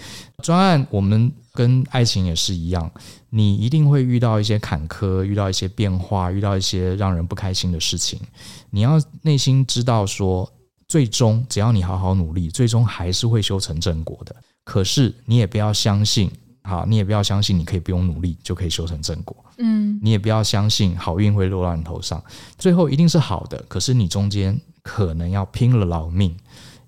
[0.44, 2.92] 专案我们跟爱情也是一样，
[3.36, 8.20] 你一定会遇到一些坎坷，遇到一些变化，遇到一些让人不开心的事情。
[8.70, 10.48] 你要内心知道说，
[10.88, 14.36] 最终只要你好好努力，最终还是会修成正果的。
[14.64, 16.30] 可是你也不要相信，
[16.62, 19.36] 好，你也不要相信你可以不用努力就可以修成正果。
[19.58, 22.24] 嗯，你也不要相信好运会落到你头上，
[22.58, 23.64] 最后一定是好的。
[23.68, 26.38] 可是你中间可能要拼了老命。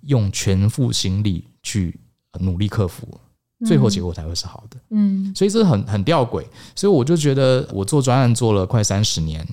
[0.07, 1.99] 用全副心力去
[2.39, 3.19] 努力克服，
[3.65, 4.77] 最后结果才会是好的。
[4.91, 6.45] 嗯，所以这是很很吊诡。
[6.75, 9.45] 所以我就觉得，我做专案做了快三十年，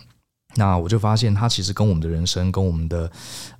[0.56, 3.10] 那我就发现，它其实跟我们的人生、跟我们的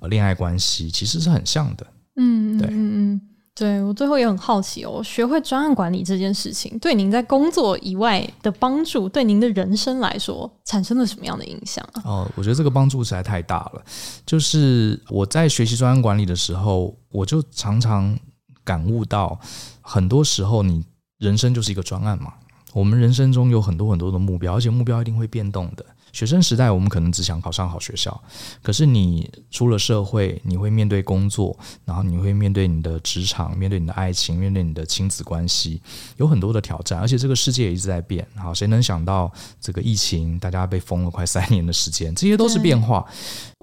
[0.09, 1.87] 恋爱关系，其实是很像的。
[2.15, 3.21] 嗯，对，嗯嗯。
[3.55, 12.01] 对，我最后也很好奇哦，学会专案管理这件事情，对您在工作以外的帮助，对您的人生来说，产生了什么样的影响啊？
[12.03, 13.83] 哦，我觉得这个帮助实在太大了。
[14.25, 18.17] 就是我在学习专案管理的时候，我就常常
[18.63, 19.39] 感悟到，
[19.83, 20.83] 很多时候你
[21.19, 22.33] 人生就是一个专案嘛。
[22.73, 25.85] 我们人生中有很多很多的目标，而且目标一定会变动的。
[26.11, 28.19] 学生时代，我们可能只想考上好学校，
[28.63, 31.55] 可是你出了社会，你会面对工作，
[31.85, 35.81] 然后你会面对你的职场，面对你的爱情，面对你的亲子关系，
[36.17, 38.27] 有很多的挑战，而且这个世界也一直在变。
[38.35, 43.05] 好，谁能想到这个疫情，大家被封了快三年的时间，这些都是变化。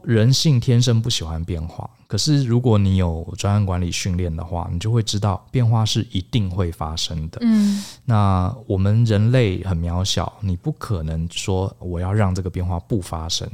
[0.05, 7.39] 人性天生不喜欢变化，可是如果你有专案管理训练的话，你就会知道变化是一定会发生的。
[7.43, 13.49] 嗯，那我们人类很渺小，你不可能说我要让这个变化不发生。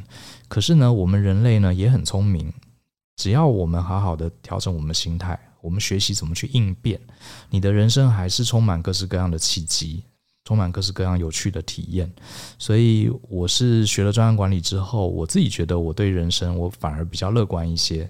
[0.48, 2.52] 可是呢，我们人类呢也很聪明，
[3.16, 7.00] 只要我们好好的调整我们心态，我们学习怎么去应变，
[7.50, 10.04] 你的人生还是充满各式各样的契机。
[10.46, 12.08] 充满各式各样有趣的体验，
[12.56, 18.08] 所以我是学了专案管理之后，我自己觉得我对人生我反而比较乐观一些。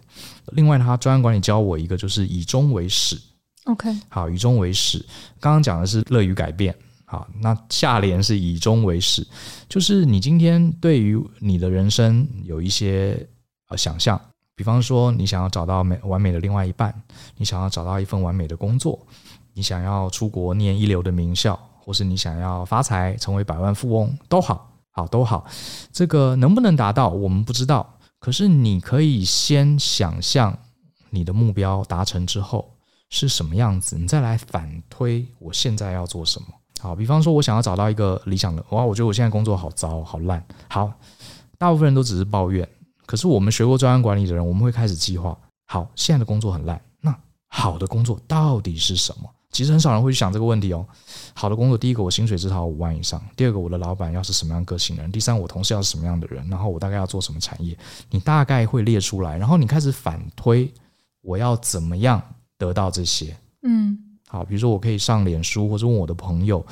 [0.52, 3.18] 另外，他专案管理教我一个就是以终为始。
[3.64, 4.98] OK，好，以终为始。
[5.40, 6.76] 刚刚讲的是乐于改变，
[7.06, 9.26] 好，那下联是以终为始，
[9.66, 13.26] 就是你今天对于你的人生有一些
[13.70, 14.20] 呃想象，
[14.54, 16.94] 比方说你想要找到美完美的另外一半，
[17.38, 19.06] 你想要找到一份完美的工作，
[19.54, 21.58] 你想要出国念一流的名校。
[21.86, 25.46] 或是你想要发财，成为百万富翁都好，好都好，
[25.92, 27.96] 这个能不能达到我们不知道。
[28.18, 30.58] 可是你可以先想象
[31.10, 32.72] 你的目标达成之后
[33.08, 36.48] 是什么样子，你再来反推我现在要做什么。
[36.80, 40.44] 好，比方说我想要找到一个理想的，哇，我觉得我现在工作好糟好烂。
[40.68, 40.92] 好，
[41.56, 42.68] 大部分人都只是抱怨，
[43.06, 45.38] 可是我们学过专案管理的人，我们会开始计划。
[45.66, 47.16] 好，现在的工作很烂，那
[47.46, 49.30] 好的工作到底是什么？
[49.56, 50.86] 其实很少人会去想这个问题哦。
[51.32, 57.76] 好的工作，第一个我薪水至少五万以上；第二个我的老板要是什么样个性的人；第三我同事要是什么样的人；然后我大概要做什么产业，
[58.10, 60.70] 你大概会列出来，然后你开始反推
[61.22, 62.22] 我要怎么样
[62.58, 63.34] 得到这些。
[63.62, 63.98] 嗯，
[64.28, 66.64] 好，比如说我可以上脸书或者问我的朋友。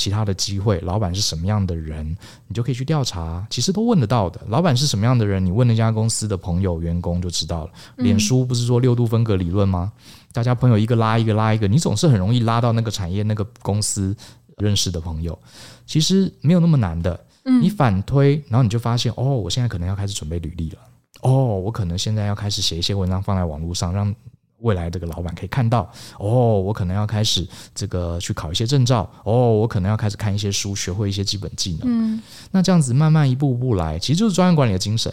[0.00, 2.16] 其他的机会，老板是什么样的人，
[2.48, 4.40] 你就可以去调查，其实都问得到的。
[4.48, 7.70] 老板是什么样的人，你问那家公司的朋友、员工就知道了。
[7.96, 9.92] 脸书不是说六度分隔理论吗？
[10.32, 14.16] 大家朋友一个拉一个拉一个，你总是很容易拉到那个产业、那个公司
[14.56, 15.38] 认识的朋友。
[15.84, 17.20] 其实没有那么难的，
[17.60, 20.78] 你反推，然后你就发现，哦，我现在可能要开始准备履历了。
[21.20, 24.14] 哦，我可能现在要开始写一些文章放在网络上，让。
[24.60, 31.80] 未来这个老板可以看到哦，我可能要开始这个去考一些证照哦，我可能要开始看一些书，学会一些基本技能。
[31.84, 35.12] 嗯，那这样子慢慢一步步来，其实就是专业管理的精神。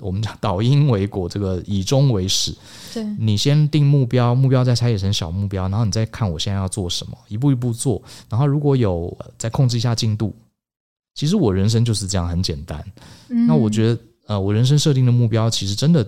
[0.00, 2.54] 我们讲导因为果，这个以终为始。
[2.92, 8.02] 对，你先定目标，目标再拆解成小目标，然后你再看我现在要做什么，一步一步做。
[8.28, 10.34] 然后如果有再控制一下进度，
[11.14, 12.84] 其实我人生就是这样，很简单。
[13.28, 16.06] 嗯，那我觉得呃，我人生设定的目标其实真的。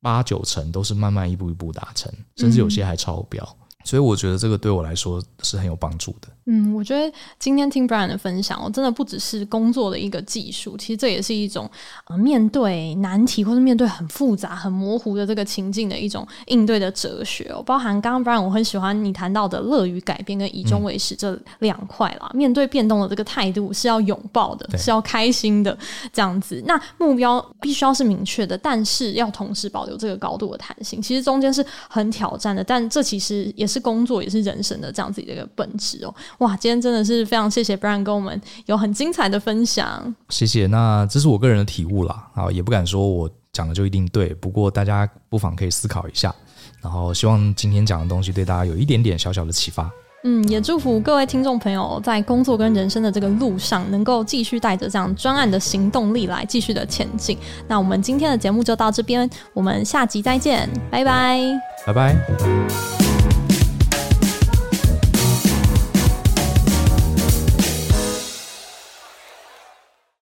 [0.00, 3.56] 八九成都是慢慢一步一步达成，甚至有些还超标。
[3.84, 6.28] 所以我觉得这个对我来说是很有帮助的。
[6.50, 11.70] 嗯，我觉得今天听 Brian 的分享，我真的不只是工作的一个技术，其实这也是一种
[12.06, 17.62] 呃面对难题或者面对很复杂、很模糊的这个情境的一种应对的哲学哦。
[17.62, 22.30] 包含刚刚 Brian 我很喜欢你谈到的乐于改变跟以终为始这两块啦。
[22.32, 25.76] 嗯、面对变动的这个态度是要拥抱的，是要开心的
[26.12, 26.62] 这样子。
[26.66, 31.00] 那目标必须要是明确的，但是要同时保留这个高度的弹性。
[31.00, 36.14] 其实中间是很挑战的，但这其实也是工作，也是人生的这样子的一个本质哦。
[36.38, 40.14] 哇，今天真的是非常谢谢 Brian 跟我们有很精彩的分享。
[40.28, 46.34] 谢谢，那这是我个人的体悟啦，啊，也不敢说我讲的就一定对，不过大家不妨可以思考一下，
[46.82, 49.90] 然后希望今天讲的东西对大家有一点点小小的启发。
[50.24, 57.38] 嗯，也祝福各位听众朋友在工作跟人生的这个路上，能够继续带着这样专案的行动力来继续的前进。
[57.68, 61.40] 那我们今天的节目就到这边，我们下集再见，拜拜，
[61.86, 62.97] 拜拜。